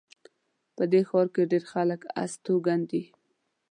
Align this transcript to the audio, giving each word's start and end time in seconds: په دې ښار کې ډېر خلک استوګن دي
په 0.75 0.83
دې 0.91 1.01
ښار 1.09 1.27
کې 1.33 1.43
ډېر 1.51 1.63
خلک 1.71 2.01
استوګن 2.23 2.79
دي 2.91 3.03